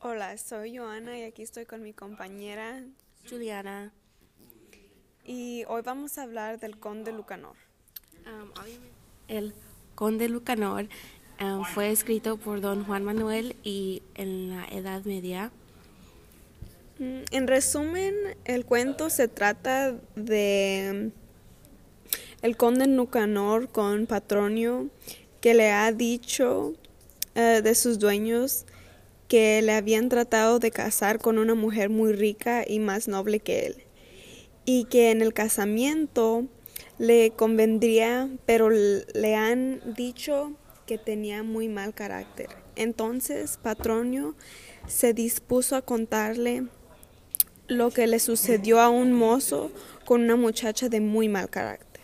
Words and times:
Hola, 0.00 0.36
soy 0.36 0.76
Joana 0.76 1.18
y 1.18 1.22
aquí 1.22 1.42
estoy 1.42 1.64
con 1.64 1.82
mi 1.82 1.92
compañera 1.92 2.82
Juliana. 3.28 3.92
y 5.24 5.64
hoy 5.68 5.82
vamos 5.82 6.18
a 6.18 6.22
hablar 6.24 6.58
del 6.58 6.78
conde 6.78 7.12
Lucanor. 7.12 7.54
Um, 8.26 8.50
el 9.28 9.54
Conde 9.94 10.28
Lucanor 10.28 10.88
um, 11.40 11.64
fue 11.64 11.90
escrito 11.90 12.36
por 12.36 12.60
don 12.60 12.84
Juan 12.84 13.04
Manuel 13.04 13.56
y 13.62 14.02
en 14.14 14.50
la 14.50 14.64
Edad 14.66 15.04
Media. 15.04 15.50
Mm, 16.98 17.22
En 17.30 17.46
resumen, 17.46 18.14
el 18.44 18.64
cuento 18.64 19.10
se 19.10 19.28
trata 19.28 19.92
de 20.16 21.12
mm, 21.12 22.44
el 22.44 22.56
conde 22.56 22.86
Lucanor 22.88 23.68
con 23.68 24.06
Patronio 24.06 24.88
que 25.40 25.54
le 25.54 25.70
ha 25.70 25.92
dicho 25.92 26.74
eh, 27.34 27.60
de 27.62 27.74
sus 27.74 27.98
dueños 27.98 28.66
que 29.32 29.62
le 29.62 29.72
habían 29.72 30.10
tratado 30.10 30.58
de 30.58 30.70
casar 30.70 31.18
con 31.18 31.38
una 31.38 31.54
mujer 31.54 31.88
muy 31.88 32.12
rica 32.12 32.66
y 32.68 32.80
más 32.80 33.08
noble 33.08 33.40
que 33.40 33.64
él 33.64 33.76
y 34.66 34.84
que 34.84 35.10
en 35.10 35.22
el 35.22 35.32
casamiento 35.32 36.48
le 36.98 37.30
convendría, 37.30 38.28
pero 38.44 38.68
le 38.68 39.34
han 39.34 39.80
dicho 39.96 40.52
que 40.84 40.98
tenía 40.98 41.42
muy 41.42 41.70
mal 41.70 41.94
carácter. 41.94 42.48
Entonces 42.76 43.58
Patronio 43.62 44.34
se 44.86 45.14
dispuso 45.14 45.76
a 45.76 45.80
contarle 45.80 46.66
lo 47.68 47.90
que 47.90 48.06
le 48.06 48.18
sucedió 48.18 48.80
a 48.80 48.90
un 48.90 49.14
mozo 49.14 49.72
con 50.04 50.20
una 50.24 50.36
muchacha 50.36 50.90
de 50.90 51.00
muy 51.00 51.30
mal 51.30 51.48
carácter. 51.48 52.02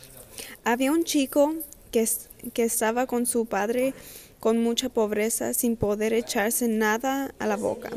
Había 0.64 0.92
un 0.92 1.04
chico 1.04 1.54
que, 1.90 2.08
que 2.54 2.62
estaba 2.62 3.04
con 3.06 3.26
su 3.26 3.44
padre 3.44 3.92
con 4.40 4.58
mucha 4.58 4.88
pobreza 4.88 5.54
sin 5.54 5.76
poder 5.76 6.12
echarse 6.12 6.68
nada 6.68 7.34
a 7.38 7.46
la 7.46 7.56
boca. 7.56 7.90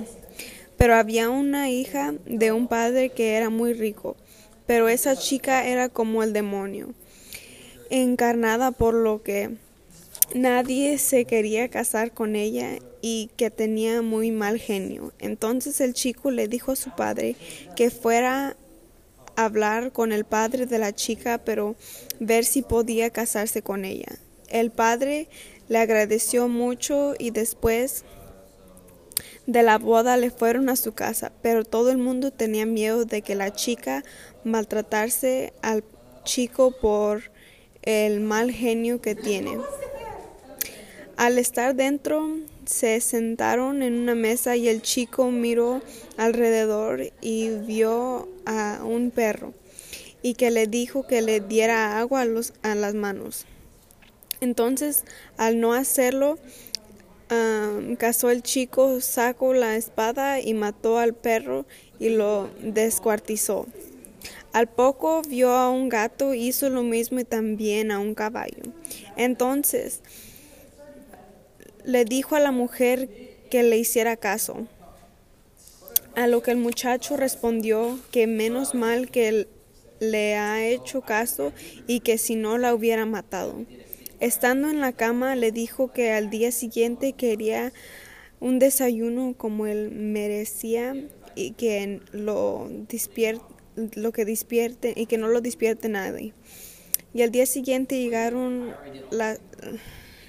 Pero 0.78 0.96
había 0.96 1.30
una 1.30 1.70
hija 1.70 2.14
de 2.26 2.52
un 2.52 2.68
padre 2.68 3.10
que 3.10 3.36
era 3.36 3.50
muy 3.50 3.74
rico, 3.74 4.16
pero 4.66 4.90
esa 4.90 5.16
chica 5.16 5.68
era 5.68 5.90
como 5.90 6.24
el 6.24 6.34
demonio, 6.34 6.94
encarnada 7.90 8.72
por 8.72 8.94
lo 8.94 9.22
que 9.22 9.52
nadie 10.34 10.98
se 10.98 11.26
quería 11.26 11.70
casar 11.70 12.14
con 12.14 12.36
ella 12.36 12.78
y 13.02 13.30
que 13.36 13.50
tenía 13.50 14.02
muy 14.02 14.32
mal 14.32 14.60
genio. 14.60 15.14
Entonces 15.20 15.82
el 15.82 15.94
chico 15.94 16.32
le 16.32 16.48
dijo 16.48 16.72
a 16.72 16.76
su 16.76 16.96
padre 16.96 17.36
que 17.76 17.90
fuera 17.90 18.56
a 19.36 19.46
hablar 19.46 19.92
con 19.92 20.12
el 20.12 20.26
padre 20.26 20.66
de 20.66 20.80
la 20.80 20.94
chica, 20.94 21.40
pero 21.44 21.76
ver 22.20 22.46
si 22.46 22.62
podía 22.62 23.10
casarse 23.10 23.62
con 23.62 23.86
ella. 23.86 24.18
El 24.52 24.70
padre 24.70 25.30
le 25.70 25.78
agradeció 25.78 26.50
mucho 26.50 27.14
y 27.18 27.32
después 27.32 28.04
de 29.48 29.64
la 29.64 29.78
boda 29.78 30.18
le 30.18 30.30
fueron 30.30 30.68
a 30.68 30.76
su 30.76 30.92
casa, 30.92 31.32
pero 31.42 31.64
todo 31.64 31.90
el 31.90 31.98
mundo 31.98 32.32
tenía 32.32 32.66
miedo 32.66 33.06
de 33.06 33.22
que 33.22 33.36
la 33.36 33.54
chica 33.54 34.04
maltratase 34.44 35.54
al 35.62 35.84
chico 36.26 36.72
por 36.72 37.32
el 37.82 38.20
mal 38.20 38.52
genio 38.52 39.02
que 39.02 39.16
tiene. 39.16 39.58
Al 41.16 41.38
estar 41.38 41.76
dentro, 41.76 42.38
se 42.66 43.00
sentaron 43.00 43.84
en 43.84 43.94
una 43.94 44.16
mesa 44.16 44.56
y 44.58 44.68
el 44.68 44.82
chico 44.82 45.32
miró 45.32 45.82
alrededor 46.18 47.12
y 47.22 47.50
vio 47.50 48.28
a 48.46 48.82
un 48.84 49.12
perro 49.12 49.54
y 50.22 50.36
que 50.36 50.52
le 50.52 50.68
dijo 50.68 51.08
que 51.08 51.22
le 51.22 51.40
diera 51.40 52.00
agua 52.00 52.22
a, 52.22 52.72
a 52.72 52.76
las 52.76 52.94
manos. 52.94 53.46
Entonces, 54.42 55.04
al 55.38 55.60
no 55.60 55.74
hacerlo, 55.74 56.40
am, 57.30 57.96
cazó 57.96 58.32
el 58.32 58.42
chico, 58.42 59.00
sacó 59.00 59.54
la 59.54 59.76
espada 59.76 60.42
y 60.42 60.56
mató 60.56 60.98
al 60.98 61.14
perro 61.14 61.68
y 62.00 62.10
lo 62.10 62.50
descuartizó. 62.64 63.68
Al 64.52 64.68
poco 64.68 65.22
vio 65.22 65.52
a 65.52 65.70
un 65.70 65.90
gato, 65.90 66.34
hizo 66.34 66.70
lo 66.70 66.82
mismo 66.82 67.20
y 67.20 67.24
también 67.24 67.92
a 67.92 68.00
un 68.00 68.16
caballo. 68.16 68.64
Entonces 69.16 70.02
le 71.86 72.04
dijo 72.04 72.36
a 72.36 72.40
la 72.40 72.52
mujer 72.52 73.10
que 73.52 73.62
le 73.62 73.78
hiciera 73.78 74.18
caso. 74.18 74.68
A 76.16 76.26
lo 76.26 76.42
que 76.42 76.50
el 76.50 76.58
muchacho 76.58 77.16
respondió 77.16 78.00
que 78.12 78.26
menos 78.26 78.74
mal 78.74 79.12
que 79.12 79.48
le 80.00 80.36
ha 80.36 80.66
hecho 80.66 81.02
caso 81.02 81.54
y 81.86 82.00
que 82.00 82.18
si 82.18 82.36
no 82.36 82.58
la 82.58 82.74
hubiera 82.74 83.06
matado. 83.06 83.56
Estando 84.22 84.70
en 84.70 84.82
la 84.82 84.94
cama 84.94 85.36
le 85.36 85.52
dijo 85.52 85.92
que 85.92 86.12
al 86.12 86.30
día 86.30 86.52
siguiente 86.52 87.14
quería 87.14 87.74
un 88.40 88.60
desayuno 88.60 89.34
como 89.36 89.66
él 89.66 89.90
merecía 89.90 90.96
y 91.34 91.54
que 91.54 92.02
lo 92.12 92.70
despierte, 92.88 93.44
lo 93.96 94.12
que 94.12 94.24
despierte 94.24 94.94
y 94.96 95.08
que 95.08 95.18
no 95.18 95.28
lo 95.28 95.42
despierte 95.42 95.90
nadie. 95.90 96.34
Y 97.16 97.24
al 97.24 97.32
día 97.32 97.48
siguiente 97.48 97.98
llegaron 97.98 98.76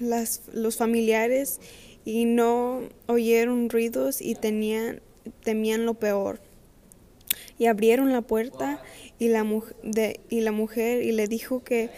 los 0.00 0.76
familiares 0.78 1.60
y 2.06 2.24
no 2.24 2.88
oyeron 3.08 3.68
ruidos 3.68 4.22
y 4.22 4.36
tenían, 4.36 5.02
temían 5.44 5.84
lo 5.84 5.92
peor. 5.92 6.40
Y 7.58 7.66
abrieron 7.66 8.10
la 8.10 8.22
puerta 8.22 8.82
y 9.18 9.28
la, 9.28 9.46
y 10.30 10.40
la 10.40 10.52
mujer 10.52 11.02
y 11.02 11.12
le 11.12 11.28
dijo 11.28 11.62
que 11.62 11.90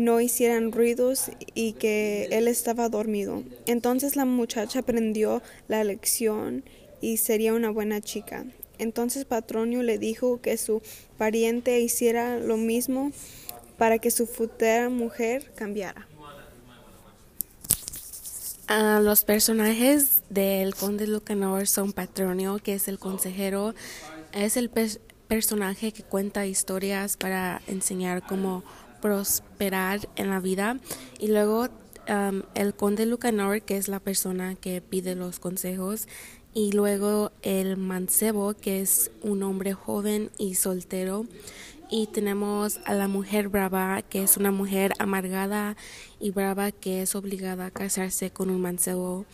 no 0.00 0.20
hicieran 0.20 0.72
ruidos 0.72 1.30
y 1.54 1.74
que 1.74 2.28
él 2.30 2.48
estaba 2.48 2.88
dormido. 2.88 3.42
Entonces 3.66 4.16
la 4.16 4.24
muchacha 4.24 4.80
aprendió 4.80 5.42
la 5.68 5.84
lección 5.84 6.64
y 7.00 7.18
sería 7.18 7.54
una 7.54 7.70
buena 7.70 8.00
chica. 8.00 8.44
Entonces 8.78 9.24
Patronio 9.26 9.82
le 9.82 9.98
dijo 9.98 10.40
que 10.40 10.56
su 10.56 10.82
pariente 11.18 11.80
hiciera 11.80 12.38
lo 12.38 12.56
mismo 12.56 13.12
para 13.76 13.98
que 13.98 14.10
su 14.10 14.26
futura 14.26 14.88
mujer 14.88 15.52
cambiara. 15.54 16.06
Ah, 18.68 19.00
los 19.02 19.24
personajes 19.24 20.22
del 20.30 20.74
Conde 20.74 21.06
Lucanor 21.06 21.66
son 21.66 21.92
Patronio, 21.92 22.58
que 22.58 22.74
es 22.74 22.86
el 22.88 22.98
consejero, 22.98 23.74
es 24.32 24.56
el 24.56 24.70
pers- 24.70 25.00
personaje 25.26 25.92
que 25.92 26.04
cuenta 26.04 26.46
historias 26.46 27.16
para 27.16 27.62
enseñar 27.66 28.22
cómo 28.26 28.62
prosperar 29.00 30.08
en 30.16 30.30
la 30.30 30.40
vida. 30.40 30.78
Y 31.18 31.28
luego 31.28 31.68
am, 32.06 32.42
el 32.54 32.74
Conde 32.74 33.06
Lucanor, 33.06 33.62
que 33.62 33.76
es 33.76 33.88
la 33.88 34.00
persona 34.00 34.54
que 34.54 34.80
pide 34.80 35.14
los 35.14 35.38
consejos. 35.38 36.08
Y 36.52 36.72
luego 36.72 37.30
el 37.42 37.76
mancebo, 37.76 38.54
que 38.54 38.80
es 38.80 39.10
un 39.22 39.42
hombre 39.44 39.72
joven 39.72 40.30
y 40.36 40.56
soltero. 40.56 41.26
Y 41.92 42.06
tenemos 42.08 42.78
a 42.84 42.94
la 42.94 43.08
mujer 43.08 43.48
brava, 43.48 44.02
que 44.02 44.22
es 44.22 44.36
una 44.36 44.50
mujer 44.52 44.92
amargada 44.98 45.76
y 46.20 46.30
brava 46.30 46.70
que 46.72 47.02
es 47.02 47.14
obligada 47.14 47.66
a 47.66 47.70
casarse 47.70 48.30
con 48.30 48.50
un 48.50 48.60
mancebo. 48.60 49.26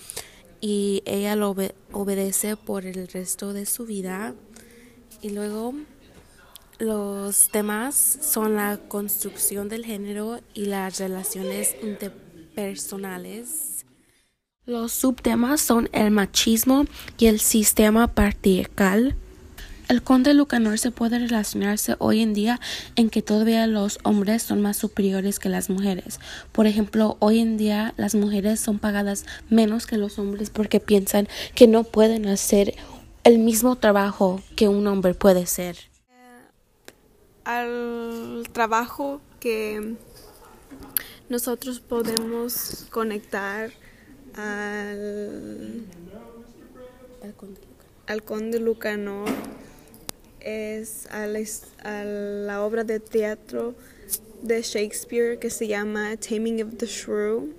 Y 0.60 1.02
ella 1.04 1.36
lo 1.36 1.50
obe- 1.54 1.74
obedece 1.92 2.56
por 2.56 2.86
el 2.86 3.08
resto 3.08 3.52
de 3.52 3.66
su 3.66 3.84
vida. 3.84 4.34
Y 5.22 5.30
luego 5.30 5.74
los 6.78 7.48
temas 7.48 7.94
son 7.94 8.56
la 8.56 8.78
construcción 8.88 9.68
del 9.68 9.84
género 9.84 10.40
y 10.52 10.66
las 10.66 10.98
relaciones 10.98 11.74
interpersonales. 11.82 13.86
Los 14.66 14.92
subtemas 14.92 15.60
son 15.60 15.88
el 15.92 16.10
machismo 16.10 16.86
y 17.18 17.26
el 17.26 17.40
sistema 17.40 18.08
patriarcal. 18.08 19.14
El 19.88 20.02
conde 20.02 20.34
Lucanor 20.34 20.78
se 20.78 20.90
puede 20.90 21.20
relacionarse 21.20 21.94
hoy 21.98 22.20
en 22.20 22.34
día 22.34 22.60
en 22.96 23.08
que 23.08 23.22
todavía 23.22 23.68
los 23.68 24.00
hombres 24.02 24.42
son 24.42 24.60
más 24.60 24.76
superiores 24.76 25.38
que 25.38 25.48
las 25.48 25.70
mujeres. 25.70 26.18
Por 26.50 26.66
ejemplo, 26.66 27.16
hoy 27.20 27.38
en 27.38 27.56
día 27.56 27.94
las 27.96 28.16
mujeres 28.16 28.58
son 28.58 28.80
pagadas 28.80 29.24
menos 29.48 29.86
que 29.86 29.96
los 29.96 30.18
hombres 30.18 30.50
porque 30.50 30.80
piensan 30.80 31.28
que 31.54 31.68
no 31.68 31.84
pueden 31.84 32.26
hacer 32.26 32.74
el 33.22 33.38
mismo 33.38 33.76
trabajo 33.76 34.42
que 34.56 34.68
un 34.68 34.88
hombre 34.88 35.14
puede 35.14 35.44
hacer. 35.44 35.76
Al 37.46 38.42
trabajo 38.52 39.20
que 39.38 39.94
nosotros 41.28 41.78
podemos 41.78 42.86
conectar 42.90 43.70
al, 44.34 45.84
al 48.08 48.22
conde 48.24 48.58
Lucanor 48.58 49.28
es 50.40 51.06
a 51.12 51.28
la, 51.28 51.38
his- 51.38 51.68
a 51.84 52.02
la 52.02 52.62
obra 52.64 52.82
de 52.82 52.98
teatro 52.98 53.76
de 54.42 54.62
Shakespeare 54.62 55.38
que 55.38 55.50
se 55.50 55.68
llama 55.68 56.16
Taming 56.16 56.64
of 56.64 56.76
the 56.78 56.86
Shrew. 56.86 57.54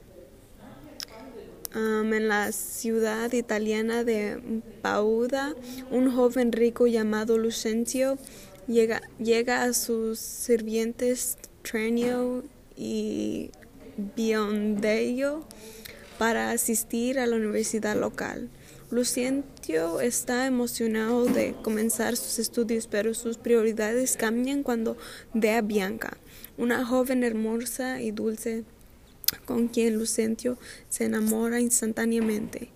Um, 1.75 2.11
en 2.13 2.27
la 2.27 2.51
ciudad 2.51 3.31
italiana 3.31 4.03
de 4.03 4.61
Pauda, 4.81 5.53
un 5.91 6.13
joven 6.13 6.51
rico 6.51 6.87
llamado 6.87 7.37
Lucentio 7.37 8.17
llega, 8.67 9.01
llega 9.19 9.63
a 9.63 9.73
sus 9.73 10.19
sirvientes 10.19 11.37
Trenio 11.63 12.43
y 12.75 13.51
Biondello 14.15 15.45
para 16.17 16.51
asistir 16.51 17.19
a 17.19 17.27
la 17.27 17.35
universidad 17.35 17.95
local. 17.95 18.49
Lucencio 18.89 19.99
está 19.99 20.45
emocionado 20.45 21.25
de 21.25 21.53
comenzar 21.61 22.15
sus 22.15 22.39
estudios, 22.39 22.87
pero 22.87 23.13
sus 23.13 23.37
prioridades 23.37 24.15
cambian 24.15 24.63
cuando 24.63 24.95
ve 25.33 25.51
a 25.51 25.61
Bianca, 25.61 26.17
una 26.57 26.85
joven 26.85 27.23
hermosa 27.23 28.01
y 28.01 28.11
dulce 28.11 28.63
con 29.45 29.67
quien 29.67 29.97
Lucencio 29.97 30.57
se 30.89 31.05
enamora 31.05 31.59
instantáneamente. 31.59 32.69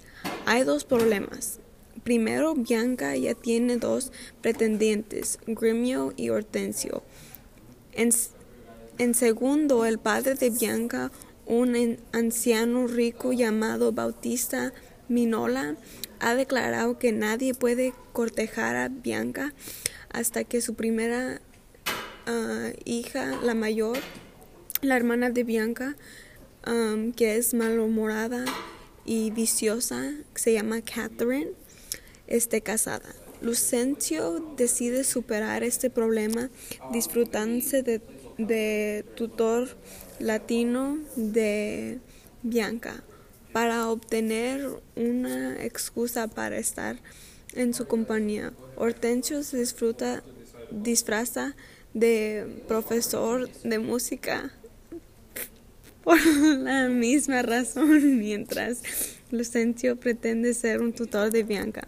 Hay 0.45 0.63
dos 0.63 0.83
problemas. 0.83 1.59
Primero, 2.03 2.55
Bianca 2.55 3.15
ya 3.15 3.35
tiene 3.35 3.77
dos 3.77 4.11
pretendientes, 4.41 5.37
Grimio 5.45 6.13
y 6.15 6.29
Hortensio. 6.29 7.03
En, 7.93 9.13
segundo, 9.13 9.85
el 9.85 9.99
padre 9.99 10.35
de 10.35 10.49
Bianca, 10.49 11.11
un 11.45 11.99
anciano 12.11 12.87
rico 12.87 13.33
llamado 13.33 13.91
Bautista 13.91 14.73
Minola, 15.09 15.75
ha 16.19 16.33
declarado 16.35 16.97
que 16.97 17.11
nadie 17.11 17.53
puede 17.53 17.93
cortejar 18.13 18.75
a 18.75 18.89
Bianca 18.89 19.53
hasta 20.09 20.43
que 20.43 20.61
su 20.61 20.75
primera 20.75 21.41
ah, 22.25 22.71
hija, 22.85 23.39
la 23.43 23.53
mayor, 23.53 23.97
la 24.81 24.95
hermana 24.95 25.29
de 25.29 25.43
Bianca, 25.43 25.95
que 27.15 27.37
es 27.37 27.53
malhumorada 27.53 28.45
y 29.05 29.31
viciosa, 29.31 30.13
se 30.35 30.53
llama 30.53 30.81
Catherine, 30.81 31.51
esté 32.31 32.61
casada. 32.61 33.13
Lucencio 33.41 34.53
decide 34.55 35.03
superar 35.03 35.63
este 35.63 35.89
problema 35.89 36.49
disfrutándose 36.93 37.83
de, 37.83 39.05
tutor 39.15 39.69
latino 40.19 40.97
de 41.15 41.99
Bianca 42.41 43.03
para 43.51 43.89
obtener 43.89 44.67
una 44.95 45.63
excusa 45.63 46.27
para 46.27 46.57
estar 46.57 46.97
en 47.53 47.73
su 47.73 47.85
compañía. 47.85 48.53
Hortensio 48.77 49.43
se 49.43 49.57
disfruta, 49.57 50.23
disfraza 50.71 51.55
de 51.93 52.63
profesor 52.67 53.51
de 53.63 53.79
música 53.79 54.53
por 56.03 56.23
la 56.25 56.87
misma 56.87 57.41
razón, 57.41 58.19
mientras 58.19 58.81
Lucencio 59.31 59.95
pretende 59.95 60.53
ser 60.53 60.81
un 60.81 60.93
tutor 60.93 61.31
de 61.31 61.43
Bianca. 61.43 61.87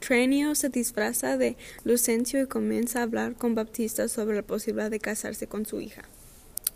Trenio 0.00 0.54
se 0.54 0.68
disfraza 0.68 1.36
de 1.36 1.56
Lucencio 1.84 2.42
y 2.42 2.46
comienza 2.46 3.00
a 3.00 3.02
hablar 3.02 3.34
con 3.34 3.54
Baptista 3.54 4.08
sobre 4.08 4.36
la 4.36 4.42
posibilidad 4.42 4.90
de 4.90 4.98
casarse 4.98 5.46
con 5.46 5.66
su 5.66 5.80
hija. 5.80 6.02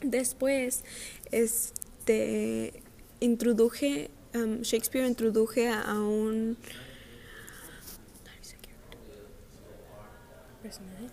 Después, 0.02 0.84
este, 1.30 2.82
introduje, 3.20 4.10
um, 4.34 4.60
Shakespeare 4.60 5.06
introduje 5.06 5.68
a 5.68 5.94
un 6.00 6.56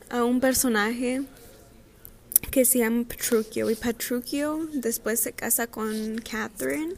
a 0.09 0.23
un 0.23 0.39
personaje 0.39 1.23
que 2.51 2.65
se 2.65 2.79
llama 2.79 3.05
Petruchio 3.07 3.69
y 3.69 3.75
Petruchio 3.75 4.67
después 4.73 5.19
se 5.19 5.33
casa 5.33 5.67
con 5.67 6.17
Catherine 6.19 6.95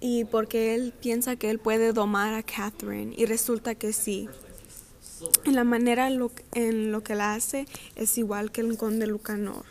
y 0.00 0.24
porque 0.24 0.74
él 0.74 0.92
piensa 0.98 1.36
que 1.36 1.50
él 1.50 1.58
puede 1.58 1.92
domar 1.92 2.34
a 2.34 2.42
Catherine 2.42 3.14
y 3.16 3.26
resulta 3.26 3.74
que 3.74 3.92
sí. 3.92 4.28
En 5.44 5.54
la 5.54 5.64
manera 5.64 6.08
en 6.08 6.92
lo 6.92 7.02
que 7.02 7.14
la 7.14 7.34
hace 7.34 7.66
es 7.94 8.16
igual 8.16 8.50
que 8.50 8.62
el 8.62 8.78
conde 8.78 9.06
Lucanor. 9.06 9.64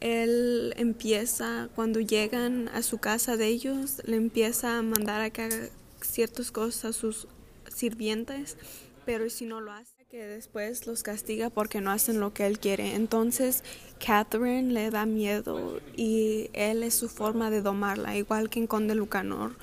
Él 0.00 0.74
empieza, 0.76 1.68
cuando 1.76 2.00
llegan 2.00 2.68
a 2.68 2.82
su 2.82 2.98
casa 2.98 3.36
de 3.36 3.46
ellos, 3.46 4.02
le 4.04 4.16
empieza 4.16 4.78
a 4.78 4.82
mandar 4.82 5.20
a 5.20 5.30
que 5.30 5.42
haga 5.42 5.68
ciertas 6.00 6.50
cosas 6.50 6.84
a 6.86 6.92
sus 6.92 7.28
sirvientes, 7.72 8.56
pero 9.04 9.28
si 9.30 9.44
no 9.44 9.60
lo 9.60 9.72
hace, 9.72 9.89
que 10.10 10.26
después 10.26 10.88
los 10.88 11.04
castiga 11.04 11.50
porque 11.50 11.80
no 11.80 11.92
hacen 11.92 12.18
lo 12.18 12.34
que 12.34 12.44
él 12.44 12.58
quiere. 12.58 12.96
Entonces 12.96 13.62
Catherine 14.04 14.72
le 14.72 14.90
da 14.90 15.06
miedo 15.06 15.80
y 15.96 16.50
él 16.52 16.82
es 16.82 16.94
su 16.94 17.08
forma 17.08 17.48
de 17.48 17.62
domarla, 17.62 18.16
igual 18.16 18.50
que 18.50 18.58
en 18.58 18.66
Conde 18.66 18.96
Lucanor, 18.96 19.54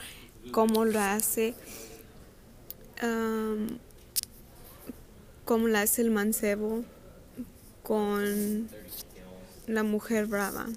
como 0.53 0.85
lo 0.85 1.01
hace, 1.01 1.53
como 5.44 5.67
lo 5.67 5.77
hace 5.77 6.01
el 6.01 6.11
mancebo 6.11 6.85
con 7.83 8.69
la 9.67 9.83
mujer 9.83 10.27
brava. 10.27 10.67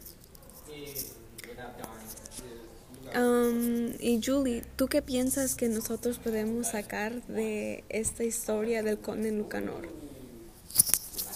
Um, 3.17 3.93
y 3.99 4.21
Julie, 4.25 4.63
¿tú 4.77 4.87
qué 4.87 5.03
piensas 5.03 5.57
que 5.57 5.69
nosotros 5.69 6.19
podemos 6.19 6.69
sacar 6.69 7.23
de 7.27 7.83
esta 7.89 8.25
historia 8.25 8.83
del 8.83 8.99
conde 8.99 9.33
Lucanor? 9.33 9.89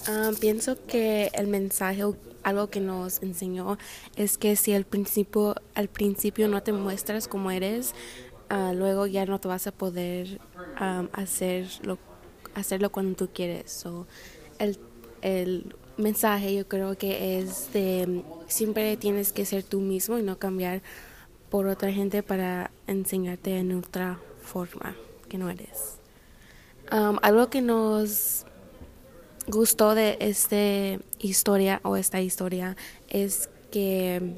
Ah, 0.07 0.31
pienso 0.39 0.77
que 0.87 1.31
el 1.33 1.49
mensaje, 1.49 2.03
algo 2.43 2.71
que 2.71 2.81
nos 2.81 3.23
enseñó, 3.23 3.79
es 4.17 4.39
que 4.39 4.55
si 4.55 4.73
al 4.73 4.85
principio, 4.85 5.57
al 5.75 5.89
principio 5.89 6.47
no 6.47 6.63
te 6.63 6.73
muestras 6.73 7.27
como 7.27 7.51
eres, 7.51 7.95
ah, 8.51 8.73
luego 8.75 9.07
ya 9.07 9.27
no 9.27 9.41
te 9.41 9.49
vas 9.49 9.67
a 9.67 9.73
poder 9.73 10.41
hacerlo, 11.13 11.99
hacerlo 12.55 12.93
cuando 12.93 13.17
tú 13.17 13.31
quieres. 13.33 13.73
So, 13.73 14.07
el, 14.59 14.79
el 15.23 15.75
mensaje 15.97 16.55
yo 16.55 16.69
creo 16.69 16.97
que 16.97 17.39
es 17.39 17.73
de 17.73 18.23
siempre 18.47 18.97
tienes 18.97 19.33
que 19.33 19.45
ser 19.45 19.65
tú 19.65 19.81
mismo 19.81 20.19
y 20.19 20.23
no 20.23 20.39
cambiar 20.39 20.83
por 21.55 21.69
otra 21.69 21.93
gente 21.93 22.25
para 22.25 22.73
enseñarte 22.89 23.57
en 23.59 23.79
otra 23.79 24.19
forma 24.43 24.97
que 25.29 25.39
no 25.39 25.49
eres. 25.49 26.01
Um, 26.91 27.19
algo 27.23 27.49
que 27.49 27.63
nos 27.63 28.45
gustó 29.47 29.95
de 29.95 30.17
esta 30.19 31.01
historia 31.21 31.81
o 31.85 31.97
esta 31.97 32.21
historia 32.21 32.77
es 33.09 33.49
que 33.71 34.35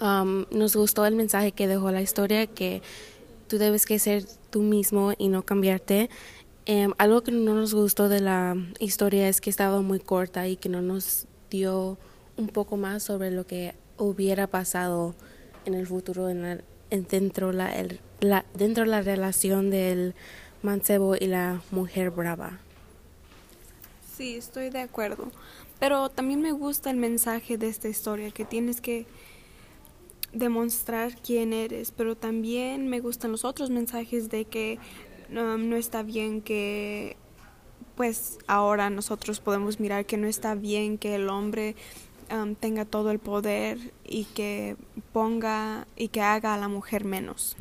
um, 0.00 0.44
nos 0.52 0.76
gustó 0.76 1.04
el 1.04 1.16
mensaje 1.16 1.50
que 1.50 1.66
dejó 1.66 1.90
la 1.90 2.00
historia 2.00 2.46
que 2.46 2.80
tú 3.48 3.58
debes 3.58 3.84
que 3.84 3.98
ser 3.98 4.24
tú 4.50 4.62
mismo 4.62 5.14
y 5.18 5.26
no 5.26 5.42
cambiarte. 5.42 6.10
Um, 6.68 6.92
algo 6.96 7.24
que 7.24 7.32
no 7.32 7.54
nos 7.54 7.74
gustó 7.74 8.08
de 8.08 8.20
la 8.20 8.54
historia 8.78 9.28
es 9.28 9.40
que 9.40 9.50
estaba 9.50 9.82
muy 9.82 9.98
corta 9.98 10.46
y 10.46 10.54
que 10.54 10.68
no 10.68 10.80
nos 10.80 11.26
dio 11.50 11.98
un 12.36 12.46
poco 12.46 12.76
más 12.76 13.02
sobre 13.02 13.32
lo 13.32 13.48
que 13.48 13.74
hubiera 13.98 14.46
pasado 14.46 15.16
en 15.64 15.74
el 15.74 15.86
futuro 15.86 16.28
en, 16.28 16.62
dentro, 16.90 17.52
la, 17.52 17.72
la, 18.20 18.44
dentro 18.54 18.84
de 18.84 18.90
la 18.90 19.02
relación 19.02 19.70
del 19.70 20.14
mancebo 20.62 21.16
y 21.16 21.26
la 21.26 21.62
mujer 21.70 22.10
brava. 22.10 22.60
Sí, 24.16 24.36
estoy 24.36 24.70
de 24.70 24.80
acuerdo. 24.80 25.30
Pero 25.80 26.08
también 26.10 26.40
me 26.40 26.52
gusta 26.52 26.90
el 26.90 26.96
mensaje 26.96 27.58
de 27.58 27.68
esta 27.68 27.88
historia, 27.88 28.30
que 28.30 28.44
tienes 28.44 28.80
que 28.80 29.06
demostrar 30.32 31.16
quién 31.16 31.52
eres, 31.52 31.90
pero 31.90 32.16
también 32.16 32.88
me 32.88 33.00
gustan 33.00 33.32
los 33.32 33.44
otros 33.44 33.70
mensajes 33.70 34.30
de 34.30 34.44
que 34.44 34.78
um, 35.30 35.68
no 35.68 35.76
está 35.76 36.02
bien 36.02 36.40
que, 36.40 37.16
pues 37.96 38.38
ahora 38.46 38.90
nosotros 38.90 39.40
podemos 39.40 39.80
mirar 39.80 40.06
que 40.06 40.16
no 40.16 40.26
está 40.26 40.54
bien 40.54 40.98
que 40.98 41.16
el 41.16 41.28
hombre 41.28 41.74
Um, 42.32 42.54
tenga 42.54 42.86
todo 42.86 43.10
el 43.10 43.18
poder 43.18 43.92
y 44.04 44.24
que 44.24 44.76
ponga 45.12 45.86
y 45.96 46.08
que 46.08 46.22
haga 46.22 46.54
a 46.54 46.56
la 46.56 46.68
mujer 46.68 47.04
menos. 47.04 47.56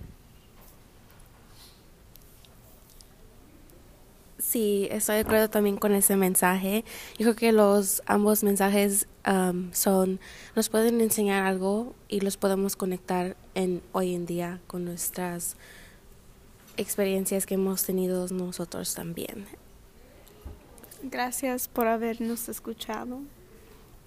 Sí, 4.37 4.87
estoy 4.89 5.15
de 5.15 5.21
acuerdo 5.21 5.49
también 5.49 5.75
con 5.75 5.93
ese 5.93 6.15
mensaje. 6.15 6.85
Yo 7.17 7.25
creo 7.25 7.35
que 7.35 7.51
los 7.51 8.01
ambos 8.05 8.43
mensajes 8.43 9.07
um, 9.27 9.73
son 9.73 10.21
nos 10.55 10.69
pueden 10.69 11.01
enseñar 11.01 11.45
algo 11.45 11.93
y 12.07 12.21
los 12.21 12.37
podemos 12.37 12.77
conectar 12.77 13.35
en 13.55 13.81
hoy 13.91 14.15
en 14.15 14.25
día 14.25 14.61
con 14.67 14.85
nuestras 14.85 15.57
experiencias 16.77 17.45
que 17.45 17.55
hemos 17.55 17.83
tenido 17.83 18.25
nosotros 18.29 18.95
también. 18.95 19.47
Gracias 21.03 21.67
por 21.67 21.87
habernos 21.87 22.47
escuchado. 22.47 23.19